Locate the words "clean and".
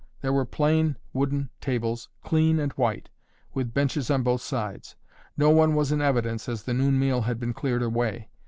2.23-2.71